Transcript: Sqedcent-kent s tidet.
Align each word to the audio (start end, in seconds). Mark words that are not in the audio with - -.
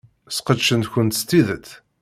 Sqedcent-kent 0.35 1.17
s 1.19 1.21
tidet. 1.29 1.67